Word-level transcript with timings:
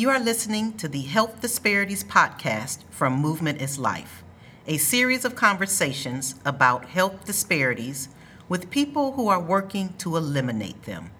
You 0.00 0.08
are 0.08 0.18
listening 0.18 0.78
to 0.78 0.88
the 0.88 1.02
Health 1.02 1.42
Disparities 1.42 2.02
Podcast 2.04 2.84
from 2.88 3.20
Movement 3.20 3.60
is 3.60 3.78
Life, 3.78 4.24
a 4.66 4.78
series 4.78 5.26
of 5.26 5.34
conversations 5.34 6.36
about 6.42 6.86
health 6.86 7.26
disparities 7.26 8.08
with 8.48 8.70
people 8.70 9.12
who 9.12 9.28
are 9.28 9.38
working 9.38 9.92
to 9.98 10.16
eliminate 10.16 10.84
them. 10.84 11.10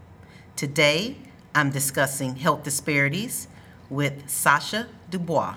Today, 0.57 1.19
I'm 1.55 1.71
discussing 1.71 2.37
health 2.37 2.63
disparities 2.63 3.49
with 3.91 4.31
Sasha 4.31 4.87
Dubois. 5.11 5.57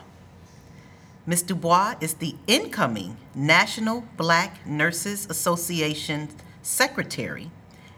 Ms. 1.26 1.44
Dubois 1.44 1.96
is 2.02 2.16
the 2.16 2.36
incoming 2.46 3.16
National 3.34 4.04
Black 4.18 4.68
Nurses 4.68 5.28
Association 5.30 6.28
Secretary 6.62 7.52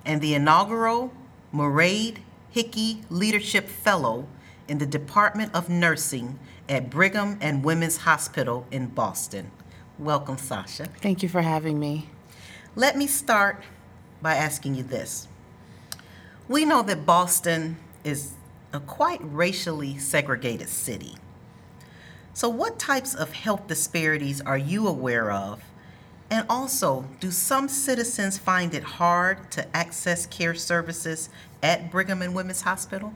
and 0.05 0.21
the 0.21 0.36
inaugural 0.36 1.12
Mairead 1.52 2.18
Hickey 2.52 3.02
Leadership 3.10 3.68
Fellow 3.68 4.28
in 4.68 4.77
the 4.77 4.86
Department 4.86 5.54
of 5.54 5.70
Nursing 5.70 6.39
at 6.68 6.89
Brigham 6.89 7.37
and 7.42 7.64
Women's 7.64 7.97
Hospital 7.97 8.65
in 8.71 8.87
Boston. 8.87 9.51
Welcome, 9.97 10.37
Sasha. 10.37 10.86
Thank 11.01 11.23
you 11.23 11.29
for 11.29 11.42
having 11.42 11.79
me. 11.79 12.10
Let 12.75 12.97
me 12.97 13.07
start 13.07 13.64
by 14.21 14.36
asking 14.36 14.75
you 14.75 14.83
this. 14.83 15.28
We 16.47 16.65
know 16.65 16.82
that 16.83 17.06
Boston 17.06 17.78
is 18.04 18.33
a 18.73 18.79
quite 18.79 19.20
racially 19.21 19.97
segregated 19.97 20.70
city. 20.70 21.15
So, 22.34 22.50
what 22.50 22.78
types 22.78 23.15
of 23.15 23.32
health 23.32 23.68
disparities 23.68 24.42
are 24.42 24.57
you 24.57 24.87
aware 24.87 25.32
of? 25.32 25.64
And 26.29 26.45
also, 26.50 27.06
do 27.20 27.32
some 27.32 27.70
citizens 27.70 28.37
find 28.37 28.73
it 28.73 28.84
hard 28.84 29.51
to 29.51 29.75
access 29.75 30.25
care 30.25 30.56
services 30.56 31.29
at 31.64 31.89
Brigham 31.92 32.22
and 32.22 32.36
Women's 32.36 32.61
Hospital? 32.61 33.14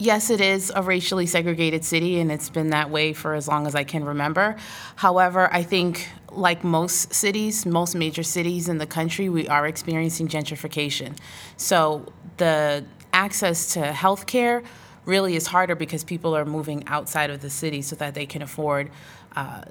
Yes, 0.00 0.30
it 0.30 0.40
is 0.40 0.72
a 0.74 0.82
racially 0.82 1.26
segregated 1.26 1.84
city, 1.84 2.20
and 2.20 2.32
it's 2.32 2.48
been 2.48 2.70
that 2.70 2.88
way 2.88 3.12
for 3.12 3.34
as 3.34 3.46
long 3.46 3.66
as 3.66 3.74
I 3.74 3.84
can 3.84 4.02
remember. 4.02 4.56
However, 4.96 5.52
I 5.52 5.62
think, 5.62 6.08
like 6.32 6.64
most 6.64 7.12
cities, 7.12 7.66
most 7.66 7.94
major 7.94 8.22
cities 8.22 8.70
in 8.70 8.78
the 8.78 8.86
country, 8.86 9.28
we 9.28 9.46
are 9.46 9.66
experiencing 9.66 10.26
gentrification. 10.26 11.18
So 11.58 12.10
the 12.38 12.82
access 13.12 13.74
to 13.74 13.92
health 13.92 14.26
care 14.26 14.62
really 15.04 15.36
is 15.36 15.46
harder 15.46 15.74
because 15.74 16.02
people 16.02 16.34
are 16.34 16.46
moving 16.46 16.82
outside 16.86 17.28
of 17.28 17.42
the 17.42 17.50
city 17.50 17.82
so 17.82 17.94
that 17.96 18.14
they 18.14 18.24
can 18.24 18.40
afford 18.40 18.90
uh, 19.36 19.64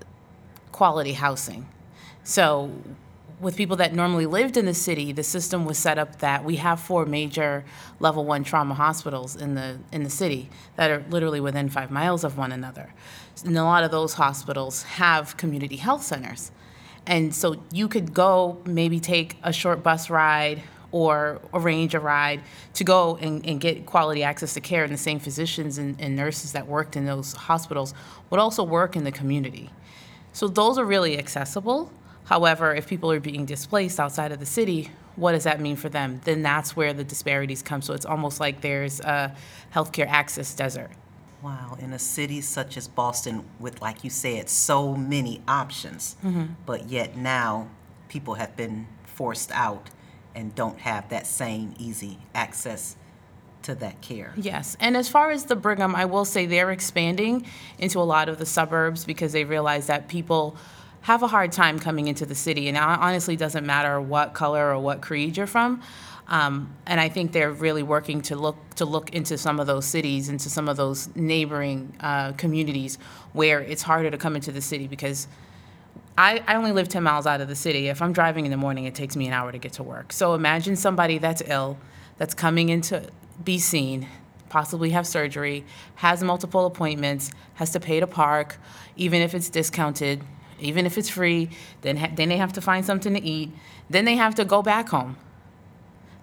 quality 0.71 1.13
housing. 1.13 1.67
So 2.23 2.71
with 3.39 3.55
people 3.55 3.77
that 3.77 3.93
normally 3.93 4.25
lived 4.25 4.57
in 4.57 4.65
the 4.65 4.73
city, 4.73 5.11
the 5.11 5.23
system 5.23 5.65
was 5.65 5.77
set 5.77 5.97
up 5.97 6.19
that 6.19 6.43
we 6.43 6.57
have 6.57 6.79
four 6.79 7.05
major 7.05 7.63
level 7.99 8.25
one 8.25 8.43
trauma 8.43 8.73
hospitals 8.73 9.35
in 9.35 9.55
the 9.55 9.79
in 9.91 10.03
the 10.03 10.09
city 10.09 10.49
that 10.75 10.91
are 10.91 11.03
literally 11.09 11.39
within 11.39 11.69
five 11.69 11.89
miles 11.89 12.23
of 12.23 12.37
one 12.37 12.51
another. 12.51 12.93
And 13.45 13.57
a 13.57 13.63
lot 13.63 13.83
of 13.83 13.91
those 13.91 14.15
hospitals 14.15 14.83
have 14.83 15.37
community 15.37 15.77
health 15.77 16.03
centers. 16.03 16.51
And 17.07 17.33
so 17.33 17.63
you 17.71 17.87
could 17.87 18.13
go 18.13 18.61
maybe 18.65 18.99
take 18.99 19.37
a 19.41 19.53
short 19.53 19.83
bus 19.83 20.09
ride 20.09 20.61
or 20.91 21.39
arrange 21.53 21.95
a 21.95 21.99
ride 21.99 22.41
to 22.73 22.83
go 22.83 23.15
and, 23.17 23.45
and 23.45 23.61
get 23.61 23.85
quality 23.85 24.23
access 24.23 24.53
to 24.55 24.61
care 24.61 24.83
and 24.83 24.91
the 24.91 24.97
same 24.97 25.19
physicians 25.19 25.77
and, 25.77 25.99
and 25.99 26.15
nurses 26.15 26.51
that 26.51 26.67
worked 26.67 26.95
in 26.95 27.05
those 27.05 27.33
hospitals 27.33 27.93
would 28.29 28.39
also 28.39 28.63
work 28.63 28.95
in 28.95 29.03
the 29.03 29.11
community. 29.11 29.69
So 30.33 30.47
those 30.47 30.77
are 30.77 30.85
really 30.85 31.17
accessible 31.17 31.91
However, 32.29 32.75
if 32.75 32.85
people 32.85 33.11
are 33.11 33.19
being 33.19 33.45
displaced 33.45 33.99
outside 33.99 34.31
of 34.31 34.39
the 34.39 34.45
city, 34.45 34.91
what 35.15 35.31
does 35.31 35.45
that 35.45 35.59
mean 35.59 35.75
for 35.75 35.89
them? 35.89 36.21
Then 36.25 36.43
that's 36.43 36.75
where 36.75 36.93
the 36.93 37.03
disparities 37.03 37.63
come. 37.63 37.81
So 37.81 37.95
it's 37.95 38.05
almost 38.05 38.39
like 38.39 38.61
there's 38.61 38.99
a 38.99 39.35
healthcare 39.73 40.05
access 40.07 40.53
desert. 40.53 40.91
Wow, 41.41 41.75
in 41.79 41.91
a 41.91 41.97
city 41.97 42.41
such 42.41 42.77
as 42.77 42.87
Boston, 42.87 43.45
with, 43.59 43.81
like 43.81 44.03
you 44.03 44.11
said, 44.11 44.47
so 44.47 44.93
many 44.93 45.41
options, 45.47 46.17
mm-hmm. 46.23 46.53
but 46.67 46.87
yet 46.87 47.17
now 47.17 47.67
people 48.09 48.35
have 48.35 48.55
been 48.55 48.87
forced 49.05 49.51
out 49.51 49.89
and 50.35 50.53
don't 50.53 50.77
have 50.81 51.09
that 51.09 51.25
same 51.25 51.73
easy 51.79 52.19
access 52.35 52.95
to 53.63 53.73
that 53.73 54.01
care. 54.01 54.33
Yes, 54.37 54.77
and 54.79 54.95
as 54.95 55.09
far 55.09 55.31
as 55.31 55.45
the 55.45 55.55
Brigham, 55.55 55.95
I 55.95 56.05
will 56.05 56.25
say 56.25 56.45
they're 56.45 56.69
expanding 56.69 57.47
into 57.79 57.97
a 57.99 58.05
lot 58.05 58.29
of 58.29 58.37
the 58.37 58.45
suburbs 58.45 59.03
because 59.03 59.31
they 59.31 59.45
realize 59.45 59.87
that 59.87 60.07
people 60.09 60.55
have 61.01 61.23
a 61.23 61.27
hard 61.27 61.51
time 61.51 61.79
coming 61.79 62.07
into 62.07 62.25
the 62.25 62.35
city. 62.35 62.67
And 62.67 62.77
it 62.77 62.83
honestly 62.83 63.35
doesn't 63.35 63.65
matter 63.65 63.99
what 64.01 64.33
color 64.33 64.73
or 64.73 64.79
what 64.79 65.01
creed 65.01 65.37
you're 65.37 65.47
from. 65.47 65.81
Um, 66.27 66.75
and 66.85 66.99
I 66.99 67.09
think 67.09 67.31
they're 67.31 67.51
really 67.51 67.81
working 67.81 68.21
to 68.23 68.35
look 68.35 68.55
to 68.75 68.85
look 68.85 69.09
into 69.15 69.37
some 69.37 69.59
of 69.59 69.65
those 69.65 69.85
cities, 69.85 70.29
into 70.29 70.47
some 70.49 70.69
of 70.69 70.77
those 70.77 71.13
neighboring 71.15 71.95
uh, 71.99 72.33
communities 72.33 72.99
where 73.33 73.61
it's 73.61 73.81
harder 73.81 74.11
to 74.11 74.17
come 74.17 74.35
into 74.35 74.51
the 74.51 74.61
city 74.61 74.87
because 74.87 75.27
I, 76.19 76.43
I 76.47 76.55
only 76.55 76.71
live 76.71 76.87
10 76.87 77.01
miles 77.01 77.25
out 77.25 77.41
of 77.41 77.47
the 77.47 77.55
city. 77.55 77.87
If 77.87 78.01
I'm 78.01 78.13
driving 78.13 78.45
in 78.45 78.51
the 78.51 78.57
morning, 78.57 78.85
it 78.85 78.93
takes 78.93 79.15
me 79.15 79.25
an 79.25 79.33
hour 79.33 79.51
to 79.51 79.57
get 79.57 79.73
to 79.73 79.83
work. 79.83 80.11
So 80.13 80.33
imagine 80.33 80.75
somebody 80.75 81.17
that's 81.17 81.41
ill, 81.47 81.77
that's 82.17 82.33
coming 82.33 82.69
in 82.69 82.81
to 82.81 83.09
be 83.43 83.57
seen, 83.57 84.07
possibly 84.49 84.89
have 84.89 85.07
surgery, 85.07 85.65
has 85.95 86.21
multiple 86.21 86.65
appointments, 86.65 87.31
has 87.55 87.71
to 87.71 87.79
pay 87.79 88.01
to 88.01 88.07
park, 88.07 88.57
even 88.97 89.21
if 89.21 89.33
it's 89.33 89.49
discounted, 89.49 90.21
even 90.61 90.85
if 90.85 90.97
it's 90.97 91.09
free. 91.09 91.49
Then 91.81 91.97
ha- 91.97 92.11
then 92.13 92.29
they 92.29 92.37
have 92.37 92.53
to 92.53 92.61
find 92.61 92.85
something 92.85 93.13
to 93.13 93.21
eat. 93.21 93.51
Then 93.89 94.05
they 94.05 94.15
have 94.15 94.35
to 94.35 94.45
go 94.45 94.61
back 94.61 94.89
home. 94.89 95.17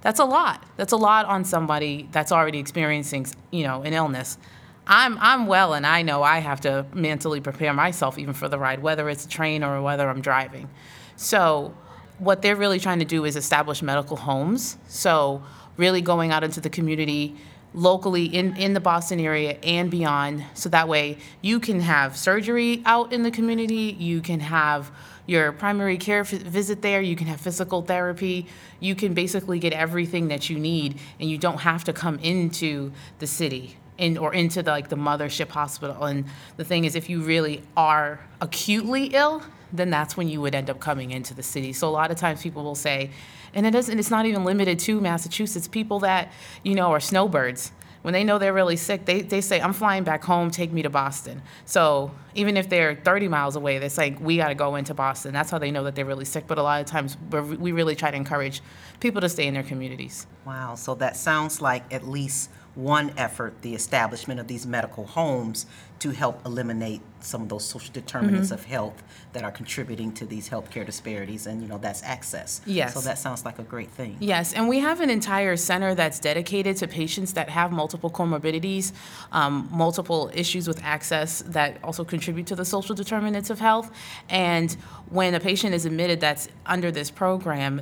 That's 0.03 0.21
a 0.21 0.25
lot. 0.25 0.65
That's 0.77 0.93
a 0.93 0.97
lot 0.97 1.27
on 1.27 1.45
somebody 1.45 2.09
that's 2.13 2.31
already 2.31 2.59
experiencing, 2.59 3.27
you 3.51 3.65
know, 3.65 3.83
an 3.83 3.93
illness. 3.93 4.39
I'm 4.87 5.19
I'm 5.21 5.47
well, 5.47 5.75
and 5.75 5.85
I 5.85 6.03
know 6.03 6.23
I 6.23 6.39
have 6.39 6.61
to 6.61 6.87
mentally 6.95 7.41
prepare 7.41 7.73
myself 7.73 8.19
even 8.19 8.35
for 8.35 8.49
the 8.49 8.59
ride, 8.59 8.81
whether 8.81 9.09
it's 9.09 9.25
a 9.25 9.29
train 9.29 9.65
or 9.65 9.83
whether 9.83 10.09
I'm 10.09 10.21
driving. 10.21 10.71
So, 11.17 11.75
what 12.19 12.43
they're 12.43 12.57
really 12.57 12.79
trying 12.79 13.01
to 13.01 13.05
do 13.05 13.25
is 13.25 13.37
establish 13.37 13.83
medical 13.83 14.17
homes. 14.17 14.77
So, 14.87 15.43
really 15.77 16.03
going 16.03 16.31
out 16.31 16.45
into 16.45 16.61
the 16.61 16.71
community 16.71 17.35
locally 17.77 18.25
in, 18.25 18.57
in 18.57 18.73
the 18.73 18.81
Boston 18.81 19.21
area 19.21 19.59
and 19.63 19.91
beyond. 19.91 20.43
So 20.55 20.69
that 20.71 20.89
way 20.89 21.19
you 21.43 21.61
can 21.61 21.81
have 21.81 22.17
surgery 22.17 22.83
out 22.85 23.13
in 23.13 23.23
the 23.23 23.31
community, 23.31 23.95
you 23.99 24.21
can 24.21 24.41
have 24.41 24.91
your 25.27 25.53
primary 25.53 25.99
care 25.99 26.21
f- 26.21 26.31
visit 26.31 26.83
there, 26.83 27.03
you 27.03 27.15
can 27.15 27.27
have 27.27 27.41
physical 27.41 27.83
therapy, 27.83 28.47
you 28.81 28.95
can 28.95 29.13
basically 29.13 29.59
get 29.59 29.73
everything 29.73 30.29
that 30.29 30.49
you 30.49 30.59
need, 30.59 30.99
and 31.21 31.31
you 31.31 31.37
don't 31.37 31.59
have 31.59 31.85
to 31.85 31.93
come 31.93 32.19
into 32.21 32.93
the 33.19 33.27
city. 33.27 33.77
In, 33.99 34.19
or 34.19 34.35
into 34.35 34.63
the, 34.63 34.71
like 34.71 34.91
the 34.91 34.97
mothership 34.97 35.49
hospital 35.49 36.05
and 36.05 36.27
the 36.59 36.65
thing 36.65 36.85
is 36.85 36.97
if 36.97 37.09
you 37.09 37.23
really 37.23 37.63
are 37.79 38.21
acutely 38.43 39.07
ill 39.07 39.43
then 39.73 39.89
that's 39.89 40.19
when 40.19 40.29
you 40.29 40.43
would 40.43 40.55
end 40.55 40.69
up 40.69 40.81
coming 40.81 41.13
into 41.13 41.33
the 41.33 41.43
city 41.43 41.73
so 41.73 41.89
a 41.89 41.91
lot 41.91 42.11
of 42.11 42.19
times 42.19 42.43
people 42.43 42.63
will 42.63 42.75
say 42.75 43.11
and 43.55 43.67
it 43.67 43.75
isn't 43.75 43.99
it's 43.99 44.11
not 44.11 44.27
even 44.27 44.45
limited 44.45 44.79
to 44.81 45.01
massachusetts. 45.01 45.69
People 45.69 46.01
that 46.01 46.33
you 46.63 46.75
know 46.75 46.93
are 46.93 47.01
snowbirds 47.01 47.73
when 48.03 48.13
they 48.13 48.23
know 48.23 48.39
they're 48.39 48.53
really 48.53 48.77
sick 48.77 49.05
they, 49.05 49.21
they 49.23 49.41
say 49.41 49.61
i'm 49.61 49.73
flying 49.73 50.05
back 50.05 50.23
home 50.23 50.51
take 50.51 50.73
me 50.73 50.83
to 50.83 50.91
boston. 50.91 51.43
So 51.65 52.13
even 52.35 52.57
if 52.57 52.69
they're 52.69 52.95
30 52.95 53.29
miles 53.29 53.57
away 53.57 53.79
they're 53.79 53.89
saying 53.89 54.19
we 54.21 54.37
got 54.37 54.49
to 54.49 54.55
go 54.55 54.77
into 54.77 54.95
boston. 54.95 55.33
That's 55.33 55.51
how 55.51 55.59
they 55.59 55.71
know 55.71 55.85
that 55.85 55.95
they're 55.95 56.05
really 56.05 56.25
sick. 56.25 56.47
But 56.47 56.59
a 56.59 56.63
lot 56.63 56.81
of 56.81 56.87
times 56.87 57.17
we 57.31 57.73
really 57.73 57.97
try 57.97 58.11
to 58.11 58.17
encourage 58.17 58.63
people 59.01 59.21
to 59.21 59.29
stay 59.29 59.47
in 59.47 59.55
their 59.55 59.63
communities. 59.63 60.27
Wow 60.45 60.75
so 60.77 60.95
that 60.97 61.17
sounds 61.17 61.61
like 61.61 61.93
at 61.93 62.07
least 62.07 62.51
one 62.77 63.11
effort, 63.17 63.55
the 63.63 63.75
establishment 63.75 64.39
of 64.39 64.47
these 64.47 64.67
medical 64.67 65.07
homes 65.07 65.67
to 65.99 66.11
help 66.11 66.45
eliminate 66.45 67.01
some 67.21 67.43
of 67.43 67.49
those 67.49 67.65
social 67.65 67.91
determinants 67.93 68.49
mm-hmm. 68.49 68.61
of 68.61 68.65
health 68.67 69.03
that 69.33 69.43
are 69.43 69.51
contributing 69.51 70.13
to 70.13 70.27
these 70.27 70.49
healthcare 70.49 70.85
disparities, 70.85 71.47
and 71.47 71.63
you 71.63 71.69
know 71.69 71.79
that's 71.79 72.03
access. 72.03 72.61
Yes. 72.67 72.93
So 72.93 73.01
that 73.01 73.19
sounds 73.19 73.47
like 73.47 73.59
a 73.59 73.63
great 73.63 73.91
thing. 73.91 74.19
Yes, 74.21 74.53
and 74.53 74.69
we 74.69 74.79
have 74.81 75.01
an 75.01 75.09
entire 75.09 75.57
center 75.57 75.95
that's 75.95 76.21
dedicated 76.21 76.77
to 76.77 76.87
patients 76.87 77.33
that 77.33 77.49
have 77.49 77.73
multiple 77.73 78.11
comorbidities, 78.11 78.93
um, 79.33 79.69
multiple 79.73 80.31
issues 80.35 80.69
with 80.69 80.83
access 80.85 81.43
that 81.47 81.79
also 81.83 82.05
contribute 82.05 82.47
to 82.49 82.55
the 82.55 82.65
social 82.65 82.95
determinants 82.95 83.49
of 83.49 83.59
health, 83.59 83.91
and 84.29 84.77
when 85.09 85.35
a 85.35 85.41
patient 85.41 85.75
is 85.75 85.87
admitted 85.87 86.21
that's 86.21 86.49
under 86.67 86.91
this 86.91 87.11
program 87.11 87.81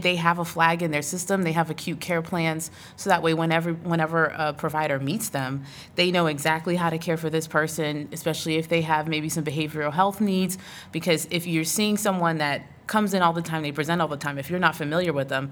they 0.00 0.16
have 0.16 0.38
a 0.38 0.44
flag 0.44 0.82
in 0.82 0.90
their 0.90 1.02
system. 1.02 1.42
They 1.42 1.52
have 1.52 1.68
acute 1.68 2.00
care 2.00 2.22
plans, 2.22 2.70
so 2.96 3.10
that 3.10 3.22
way, 3.22 3.34
whenever 3.34 3.74
whenever 3.74 4.26
a 4.26 4.54
provider 4.54 4.98
meets 4.98 5.28
them, 5.28 5.64
they 5.96 6.10
know 6.10 6.26
exactly 6.26 6.76
how 6.76 6.88
to 6.88 6.96
care 6.98 7.18
for 7.18 7.28
this 7.28 7.46
person, 7.46 8.08
especially 8.12 8.56
if 8.56 8.68
they 8.68 8.80
have 8.82 9.08
maybe 9.08 9.28
some 9.28 9.44
behavioral 9.44 9.92
health 9.92 10.20
needs. 10.20 10.56
Because 10.92 11.28
if 11.30 11.46
you're 11.46 11.64
seeing 11.64 11.98
someone 11.98 12.38
that 12.38 12.64
comes 12.86 13.12
in 13.12 13.22
all 13.22 13.32
the 13.32 13.42
time, 13.42 13.62
they 13.62 13.72
present 13.72 14.00
all 14.00 14.08
the 14.08 14.16
time. 14.16 14.38
If 14.38 14.48
you're 14.48 14.58
not 14.58 14.76
familiar 14.76 15.12
with 15.12 15.28
them, 15.28 15.50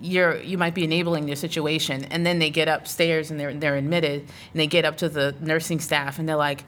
you're 0.00 0.36
you 0.42 0.58
might 0.58 0.74
be 0.74 0.84
enabling 0.84 1.26
their 1.26 1.36
situation, 1.36 2.04
and 2.04 2.24
then 2.24 2.38
they 2.38 2.50
get 2.50 2.68
upstairs 2.68 3.30
and 3.30 3.40
they're 3.40 3.54
they're 3.54 3.76
admitted, 3.76 4.20
and 4.20 4.60
they 4.60 4.66
get 4.66 4.84
up 4.84 4.96
to 4.98 5.08
the 5.08 5.34
nursing 5.40 5.80
staff, 5.80 6.18
and 6.18 6.28
they're 6.28 6.36
like, 6.36 6.64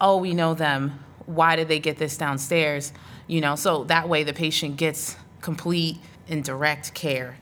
"Oh, 0.00 0.16
we 0.16 0.34
know 0.34 0.54
them. 0.54 0.98
Why 1.26 1.56
did 1.56 1.68
they 1.68 1.78
get 1.78 1.98
this 1.98 2.16
downstairs?" 2.16 2.92
You 3.26 3.40
know, 3.40 3.54
so 3.54 3.84
that 3.84 4.08
way 4.08 4.22
the 4.22 4.34
patient 4.34 4.76
gets 4.76 5.16
complete 5.40 5.98
in 6.26 6.42
direct 6.42 6.94
care. 6.94 7.36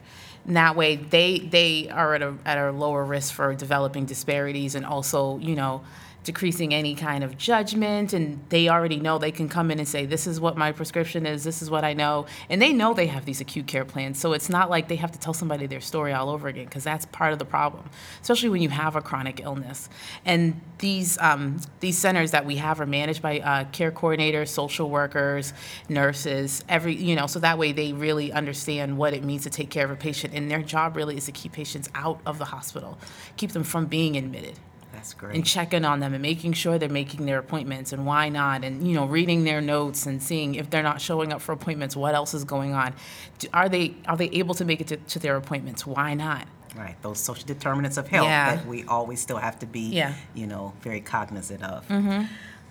And 0.45 0.57
that 0.57 0.75
way, 0.75 0.95
they 0.97 1.39
they 1.39 1.89
are 1.89 2.15
at 2.15 2.21
a 2.21 2.35
at 2.45 2.57
a 2.57 2.71
lower 2.71 3.03
risk 3.05 3.33
for 3.33 3.55
developing 3.55 4.05
disparities 4.05 4.75
and 4.75 4.85
also, 4.85 5.37
you 5.39 5.55
know, 5.55 5.83
decreasing 6.23 6.73
any 6.73 6.95
kind 6.95 7.23
of 7.23 7.37
judgment 7.37 8.13
and 8.13 8.39
they 8.49 8.69
already 8.69 8.97
know 8.97 9.17
they 9.17 9.31
can 9.31 9.49
come 9.49 9.69
in 9.71 9.79
and 9.79 9.87
say 9.87 10.05
this 10.05 10.25
is 10.25 10.39
what 10.39 10.57
my 10.57 10.71
prescription 10.71 11.25
is 11.25 11.43
this 11.43 11.61
is 11.61 11.69
what 11.69 11.83
i 11.83 11.93
know 11.93 12.25
and 12.49 12.61
they 12.61 12.71
know 12.73 12.93
they 12.93 13.07
have 13.07 13.25
these 13.25 13.41
acute 13.41 13.67
care 13.67 13.85
plans 13.85 14.19
so 14.19 14.33
it's 14.33 14.49
not 14.49 14.69
like 14.69 14.87
they 14.87 14.95
have 14.95 15.11
to 15.11 15.19
tell 15.19 15.33
somebody 15.33 15.67
their 15.67 15.81
story 15.81 16.13
all 16.13 16.29
over 16.29 16.47
again 16.47 16.65
because 16.65 16.83
that's 16.83 17.05
part 17.07 17.33
of 17.33 17.39
the 17.39 17.45
problem 17.45 17.89
especially 18.21 18.49
when 18.49 18.61
you 18.61 18.69
have 18.69 18.95
a 18.95 19.01
chronic 19.01 19.41
illness. 19.41 19.89
And 20.25 20.59
these 20.79 21.17
um, 21.19 21.59
these 21.79 21.97
centers 21.97 22.31
that 22.31 22.45
we 22.45 22.57
have 22.57 22.81
are 22.81 22.85
managed 22.85 23.21
by 23.21 23.39
uh, 23.39 23.65
care 23.65 23.91
coordinators 23.91 24.49
social 24.49 24.89
workers 24.89 25.53
nurses 25.89 26.63
every 26.67 26.95
you 26.95 27.15
know 27.15 27.27
so 27.27 27.39
that 27.39 27.57
way 27.57 27.71
they 27.71 27.93
really 27.93 28.31
understand 28.31 28.97
what 28.97 29.13
it 29.13 29.23
means 29.23 29.43
to 29.43 29.49
take 29.49 29.69
care 29.69 29.85
of 29.85 29.91
a 29.91 29.95
patient 29.95 30.33
and 30.33 30.49
their 30.49 30.61
job 30.61 30.95
really 30.95 31.15
is 31.17 31.25
to 31.25 31.31
keep 31.31 31.51
patients 31.51 31.89
out 31.95 32.19
of 32.25 32.37
the 32.37 32.45
hospital 32.45 32.97
keep 33.37 33.51
them 33.51 33.63
from 33.63 33.85
being 33.85 34.17
admitted 34.17 34.59
That's 34.93 35.13
great. 35.13 35.35
and 35.35 35.45
checking 35.45 35.83
on 35.83 35.99
them 35.99 36.13
and 36.13 36.21
making 36.21 36.53
sure 36.53 36.77
they're 36.77 36.87
making 36.87 37.25
their 37.25 37.39
appointments 37.39 37.91
and 37.91 38.05
why 38.05 38.29
not 38.29 38.63
and 38.63 38.87
you 38.87 38.93
know 38.95 39.05
reading 39.05 39.43
their 39.43 39.59
notes 39.59 40.05
and 40.05 40.21
seeing 40.23 40.55
if 40.55 40.69
they're 40.69 40.83
not 40.83 41.01
showing 41.01 41.33
up 41.33 41.41
for 41.41 41.51
appointments 41.51 41.95
what 41.95 42.15
else 42.15 42.33
is 42.33 42.43
going 42.43 42.73
on 42.73 42.93
Do, 43.39 43.47
are 43.53 43.67
they 43.67 43.95
are 44.05 44.15
they 44.15 44.29
able 44.29 44.55
to 44.55 44.63
make 44.65 44.79
it 44.81 44.87
to, 44.87 44.97
to 44.97 45.19
their 45.19 45.35
appointments 45.35 45.85
why 45.85 46.13
not 46.13 46.47
Right, 46.75 46.95
those 47.03 47.19
social 47.19 47.45
determinants 47.45 47.97
of 47.97 48.07
health 48.07 48.25
Yeah. 48.25 48.55
that 48.55 48.65
we 48.65 48.83
always 48.85 49.19
still 49.21 49.37
have 49.37 49.59
to 49.59 49.67
be, 49.67 49.81
Yeah. 49.89 50.15
you 50.33 50.47
know, 50.47 50.73
very 50.81 51.01
cognizant 51.01 51.61
of. 51.61 51.87
Mm-hmm. 51.87 52.23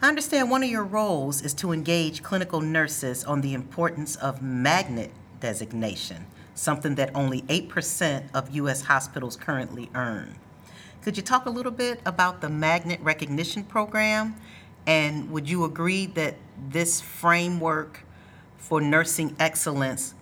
I 0.03 0.09
understand 0.09 0.51
one 0.51 0.65
of 0.65 0.69
your 0.71 0.83
roles 0.83 1.41
is 1.41 1.55
to 1.55 1.71
engage 1.71 2.21
clinical 2.25 2.61
nurses 2.61 3.23
on 3.23 3.43
the 3.43 3.55
importance 3.55 4.17
of 4.17 4.43
magnet 4.43 5.13
designation, 5.39 6.27
something 6.55 6.97
that 6.97 7.11
only 7.15 7.43
8% 7.43 8.25
of 8.35 8.51
U.S. 8.57 8.83
hospitals 8.83 9.37
currently 9.37 9.89
earn. 9.95 10.35
Could 11.03 11.17
you 11.17 11.23
talk 11.25 11.47
a 11.47 11.51
little 11.51 11.73
bit 11.73 12.01
about 12.07 12.41
the 12.41 12.49
magnet 12.49 13.01
recognition 13.03 13.65
program? 13.65 14.37
And 14.87 15.33
would 15.33 15.51
you 15.51 15.65
agree 15.65 16.07
that 16.07 16.37
this 16.69 17.01
framework 17.01 18.05
for 18.57 18.81
nursing 18.81 19.35
excellence 19.41 20.15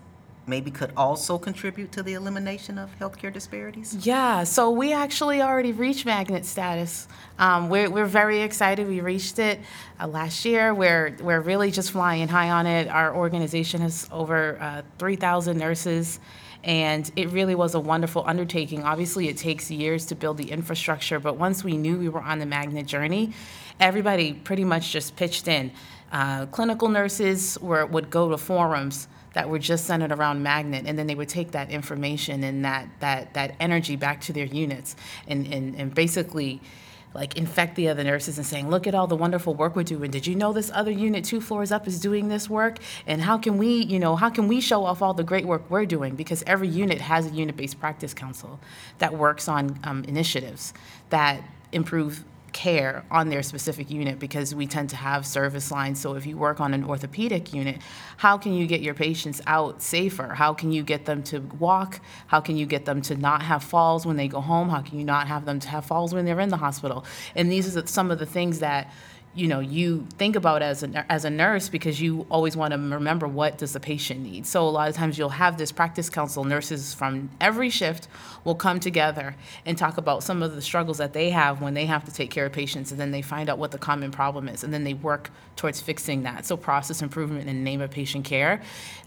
maybe 0.46 0.70
could 0.70 0.90
also 0.96 1.36
contribute 1.36 1.92
to 1.92 2.02
the 2.02 2.14
elimination 2.14 2.78
of 2.78 2.98
healthcare 2.98 3.30
disparities? 3.30 3.94
Yeah, 4.06 4.44
so 4.44 4.70
we 4.70 4.94
actually 4.94 5.42
already 5.42 5.72
reached 5.72 6.06
magnet 6.06 6.46
status. 6.46 7.08
Um, 7.38 7.68
we're, 7.68 7.90
we're 7.90 8.06
very 8.06 8.40
excited. 8.40 8.88
We 8.88 9.00
reached 9.00 9.38
it 9.38 9.60
uh, 10.00 10.08
last 10.08 10.46
year. 10.46 10.72
We're, 10.72 11.14
we're 11.20 11.40
really 11.40 11.70
just 11.70 11.90
flying 11.90 12.26
high 12.26 12.50
on 12.50 12.66
it. 12.66 12.88
Our 12.88 13.14
organization 13.14 13.82
has 13.82 14.08
over 14.10 14.58
uh, 14.58 14.82
3,000 14.98 15.58
nurses, 15.58 16.20
and 16.64 17.10
it 17.16 17.30
really 17.30 17.54
was 17.54 17.74
a 17.74 17.80
wonderful 17.80 18.22
undertaking. 18.26 18.82
Obviously, 18.82 19.28
it 19.28 19.36
takes 19.36 19.70
years 19.70 20.06
to 20.06 20.14
build 20.14 20.36
the 20.36 20.50
infrastructure, 20.50 21.18
but 21.18 21.36
once 21.36 21.64
we 21.64 21.76
knew 21.76 21.98
we 21.98 22.08
were 22.08 22.20
on 22.20 22.38
the 22.38 22.46
magnet 22.46 22.86
journey, 22.86 23.32
everybody 23.78 24.34
pretty 24.34 24.64
much 24.64 24.92
just 24.92 25.16
pitched 25.16 25.48
in. 25.48 25.72
Uh, 26.12 26.46
clinical 26.46 26.88
nurses 26.88 27.58
were, 27.60 27.86
would 27.86 28.10
go 28.10 28.28
to 28.28 28.36
forums 28.36 29.08
that 29.32 29.48
were 29.48 29.58
just 29.58 29.86
centered 29.86 30.12
around 30.12 30.42
magnet 30.42 30.84
and 30.86 30.98
then 30.98 31.06
they 31.06 31.14
would 31.14 31.28
take 31.28 31.52
that 31.52 31.70
information 31.70 32.42
and 32.42 32.64
that 32.64 32.88
that 32.98 33.32
that 33.34 33.54
energy 33.60 33.94
back 33.94 34.20
to 34.20 34.32
their 34.32 34.46
units 34.46 34.96
and 35.28 35.46
and, 35.52 35.76
and 35.76 35.94
basically 35.94 36.60
like 37.14 37.36
infect 37.36 37.76
the 37.76 37.88
other 37.88 38.04
nurses 38.04 38.38
and 38.38 38.46
saying 38.46 38.70
look 38.70 38.86
at 38.86 38.94
all 38.94 39.06
the 39.06 39.16
wonderful 39.16 39.54
work 39.54 39.74
we're 39.76 39.82
doing. 39.82 40.10
Did 40.10 40.26
you 40.26 40.34
know 40.34 40.52
this 40.52 40.70
other 40.74 40.90
unit 40.90 41.24
two 41.24 41.40
floors 41.40 41.72
up 41.72 41.86
is 41.86 42.00
doing 42.00 42.28
this 42.28 42.48
work? 42.48 42.78
And 43.06 43.22
how 43.22 43.38
can 43.38 43.58
we 43.58 43.82
you 43.84 43.98
know 43.98 44.16
how 44.16 44.30
can 44.30 44.48
we 44.48 44.60
show 44.60 44.84
off 44.84 45.02
all 45.02 45.14
the 45.14 45.24
great 45.24 45.46
work 45.46 45.68
we're 45.70 45.86
doing? 45.86 46.14
Because 46.14 46.42
every 46.46 46.68
unit 46.68 47.00
has 47.00 47.26
a 47.26 47.30
unit-based 47.30 47.80
practice 47.80 48.14
council 48.14 48.60
that 48.98 49.14
works 49.14 49.48
on 49.48 49.78
um, 49.84 50.04
initiatives 50.04 50.72
that 51.10 51.42
improve 51.72 52.24
care 52.52 53.04
on 53.10 53.28
their 53.28 53.42
specific 53.42 53.90
unit 53.90 54.18
because 54.18 54.54
we 54.54 54.66
tend 54.66 54.90
to 54.90 54.96
have 54.96 55.26
service 55.26 55.70
lines. 55.70 56.00
So 56.00 56.14
if 56.14 56.26
you 56.26 56.36
work 56.36 56.60
on 56.60 56.74
an 56.74 56.84
orthopedic 56.84 57.52
unit, 57.52 57.80
how 58.16 58.38
can 58.38 58.52
you 58.54 58.66
get 58.66 58.80
your 58.80 58.94
patients 58.94 59.40
out 59.46 59.82
safer? 59.82 60.28
How 60.34 60.54
can 60.54 60.72
you 60.72 60.82
get 60.82 61.04
them 61.04 61.22
to 61.24 61.40
walk? 61.58 62.00
How 62.26 62.40
can 62.40 62.56
you 62.56 62.66
get 62.66 62.84
them 62.84 63.02
to 63.02 63.16
not 63.16 63.42
have 63.42 63.62
falls 63.62 64.06
when 64.06 64.16
they 64.16 64.28
go 64.28 64.40
home? 64.40 64.68
How 64.68 64.80
can 64.80 64.98
you 64.98 65.04
not 65.04 65.28
have 65.28 65.44
them 65.44 65.60
to 65.60 65.68
have 65.68 65.84
falls 65.84 66.14
when 66.14 66.24
they're 66.24 66.40
in 66.40 66.48
the 66.48 66.56
hospital? 66.56 67.04
And 67.34 67.50
these 67.50 67.76
are 67.76 67.86
some 67.86 68.10
of 68.10 68.18
the 68.18 68.26
things 68.26 68.58
that 68.60 68.92
you 69.32 69.46
know 69.46 69.60
you 69.60 70.06
think 70.18 70.34
about 70.34 70.60
as 70.60 70.82
a 70.82 71.12
as 71.12 71.24
a 71.24 71.30
nurse 71.30 71.68
because 71.68 72.00
you 72.00 72.26
always 72.30 72.56
want 72.56 72.72
to 72.72 72.78
remember 72.78 73.28
what 73.28 73.58
does 73.58 73.72
the 73.72 73.80
patient 73.80 74.20
need 74.20 74.44
so 74.44 74.66
a 74.66 74.70
lot 74.70 74.88
of 74.88 74.94
times 74.94 75.16
you'll 75.16 75.28
have 75.28 75.56
this 75.56 75.70
practice 75.70 76.10
council 76.10 76.42
nurses 76.42 76.92
from 76.94 77.30
every 77.40 77.70
shift 77.70 78.08
will 78.44 78.56
come 78.56 78.80
together 78.80 79.36
and 79.64 79.78
talk 79.78 79.98
about 79.98 80.24
some 80.24 80.42
of 80.42 80.56
the 80.56 80.62
struggles 80.62 80.98
that 80.98 81.12
they 81.12 81.30
have 81.30 81.62
when 81.62 81.74
they 81.74 81.86
have 81.86 82.04
to 82.04 82.12
take 82.12 82.30
care 82.30 82.46
of 82.46 82.52
patients 82.52 82.90
and 82.90 83.00
then 83.00 83.12
they 83.12 83.22
find 83.22 83.48
out 83.48 83.56
what 83.56 83.70
the 83.70 83.78
common 83.78 84.10
problem 84.10 84.48
is 84.48 84.64
and 84.64 84.74
then 84.74 84.82
they 84.82 84.94
work 84.94 85.30
towards 85.54 85.80
fixing 85.80 86.24
that 86.24 86.44
so 86.44 86.56
process 86.56 87.00
improvement 87.00 87.48
in 87.48 87.56
the 87.56 87.62
name 87.62 87.80
of 87.80 87.90
patient 87.90 88.24
care 88.24 88.60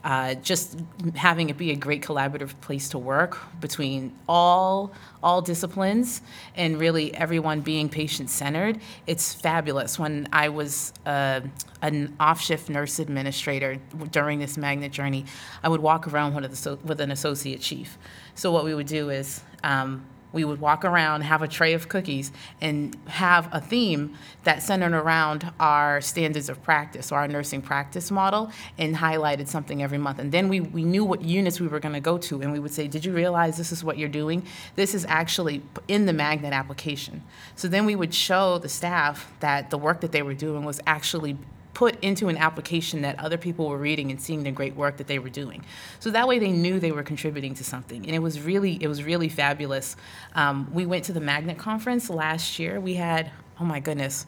uh, 0.06 0.36
just 0.36 0.80
having 1.16 1.50
it 1.50 1.58
be 1.58 1.72
a 1.72 1.76
great 1.76 2.02
collaborative 2.02 2.60
place 2.62 2.88
to 2.88 2.98
work 2.98 3.38
between 3.60 4.14
all 4.30 4.94
all 5.24 5.42
disciplines 5.42 6.22
and 6.56 6.80
really 6.80 7.16
everyone 7.16 7.62
being 7.62 7.88
patient 7.88 8.30
centered. 8.30 8.80
It's 9.08 9.34
fabulous. 9.34 9.98
When 9.98 10.13
I 10.32 10.50
was 10.50 10.94
uh, 11.06 11.42
an 11.82 12.16
off 12.20 12.40
shift 12.42 12.70
nurse 12.70 13.00
administrator 13.00 13.78
during 14.12 14.40
this 14.40 14.58
magnet 14.58 14.92
journey, 14.92 15.26
I 15.64 15.70
would 15.70 15.82
walk 15.82 16.08
around 16.08 16.34
with 16.36 17.02
an 17.02 17.12
associate 17.12 17.62
chief. 17.62 17.98
So, 18.36 18.52
what 18.52 18.64
we 18.64 18.74
would 18.74 18.88
do 18.88 19.10
is 19.10 19.42
um, 19.64 20.06
we 20.34 20.44
would 20.44 20.60
walk 20.60 20.84
around, 20.84 21.22
have 21.22 21.42
a 21.42 21.48
tray 21.48 21.74
of 21.74 21.88
cookies, 21.88 22.32
and 22.60 22.98
have 23.08 23.48
a 23.54 23.62
theme 23.62 24.16
that 24.44 24.62
centered 24.62 24.94
around 24.94 25.54
our 25.60 26.02
standards 26.02 26.50
of 26.50 26.62
practice 26.64 27.12
or 27.12 27.20
our 27.20 27.28
nursing 27.28 27.62
practice 27.62 28.12
model 28.12 28.52
and 28.78 28.96
highlighted 28.96 29.48
something 29.48 29.82
every 29.82 30.00
month. 30.00 30.20
And 30.20 30.32
then 30.32 30.50
we, 30.50 30.60
we 30.60 30.84
knew 30.84 31.06
what 31.06 31.22
units 31.22 31.62
we 31.62 31.68
were 31.68 31.80
going 31.80 31.94
to 31.94 32.02
go 32.02 32.18
to, 32.18 32.42
and 32.42 32.52
we 32.52 32.60
would 32.60 32.74
say, 32.74 32.88
Did 32.88 33.06
you 33.06 33.14
realize 33.14 33.58
this 33.58 33.72
is 33.72 33.84
what 33.84 33.98
you're 33.98 34.10
doing? 34.10 34.46
This 34.76 34.94
is 34.94 35.06
actually 35.08 35.62
in 35.88 36.08
the 36.08 36.14
magnet 36.14 36.52
application. 36.52 37.24
So 37.56 37.68
then 37.68 37.86
we 37.86 37.96
would 37.96 38.14
show 38.14 38.58
the 38.58 38.70
staff 38.70 39.32
that 39.40 39.70
the 39.70 39.78
work 39.78 40.02
that 40.02 40.12
they 40.12 40.24
were 40.24 40.34
doing 40.34 40.66
was 40.66 40.82
actually 40.88 41.38
put 41.84 42.02
into 42.02 42.30
an 42.30 42.38
application 42.38 43.02
that 43.02 43.20
other 43.20 43.38
people 43.38 43.68
were 43.68 43.78
reading 43.78 44.10
and 44.10 44.22
seeing 44.22 44.44
the 44.44 44.52
great 44.52 44.74
work 44.74 44.96
that 44.96 45.08
they 45.08 45.20
were 45.20 45.28
doing. 45.28 45.66
So 46.00 46.12
that 46.12 46.30
way 46.30 46.40
they 46.40 46.54
knew 46.54 46.80
they 46.80 46.94
were 46.94 47.04
contributing 47.04 47.54
to 47.56 47.64
something, 47.66 48.06
and 48.06 48.16
it 48.16 48.20
was 48.20 48.40
really 48.40 48.82
it 48.82 48.88
was 48.88 49.04
really 49.04 49.28
fabulous. 49.28 49.98
Um, 50.34 50.70
we 50.72 50.86
went 50.86 51.04
to 51.06 51.14
the 51.14 51.20
Magnet 51.20 51.58
conference 51.58 52.10
last 52.10 52.58
year. 52.58 52.80
We 52.80 52.94
had 52.94 53.32
oh 53.60 53.66
my 53.66 53.82
goodness. 53.82 54.26